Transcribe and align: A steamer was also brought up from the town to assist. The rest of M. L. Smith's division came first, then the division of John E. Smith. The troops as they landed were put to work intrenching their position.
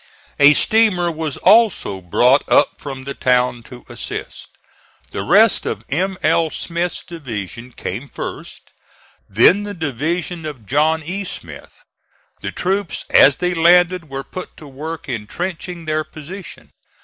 A 0.39 0.55
steamer 0.55 1.11
was 1.11 1.37
also 1.37 2.01
brought 2.01 2.43
up 2.49 2.81
from 2.81 3.03
the 3.03 3.13
town 3.13 3.61
to 3.69 3.85
assist. 3.87 4.47
The 5.11 5.21
rest 5.21 5.67
of 5.67 5.85
M. 5.89 6.17
L. 6.23 6.49
Smith's 6.49 7.03
division 7.05 7.71
came 7.71 8.09
first, 8.09 8.71
then 9.29 9.61
the 9.61 9.75
division 9.75 10.43
of 10.43 10.65
John 10.65 11.03
E. 11.03 11.23
Smith. 11.23 11.83
The 12.39 12.51
troops 12.51 13.05
as 13.11 13.35
they 13.35 13.53
landed 13.53 14.09
were 14.09 14.23
put 14.23 14.57
to 14.57 14.67
work 14.67 15.07
intrenching 15.07 15.85
their 15.85 16.03
position. 16.03 16.71